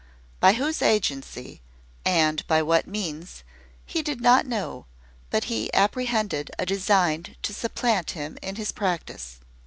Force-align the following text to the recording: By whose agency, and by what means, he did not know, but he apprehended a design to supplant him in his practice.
By 0.39 0.53
whose 0.53 0.81
agency, 0.81 1.61
and 2.03 2.43
by 2.47 2.63
what 2.63 2.87
means, 2.87 3.43
he 3.85 4.01
did 4.01 4.19
not 4.19 4.47
know, 4.47 4.87
but 5.29 5.43
he 5.43 5.71
apprehended 5.75 6.49
a 6.57 6.65
design 6.65 7.35
to 7.43 7.53
supplant 7.53 8.09
him 8.17 8.39
in 8.41 8.55
his 8.55 8.71
practice. 8.71 9.41